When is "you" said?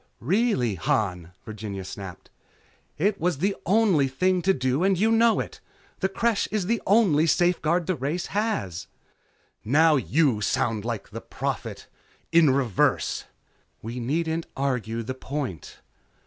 4.97-5.11, 9.97-10.41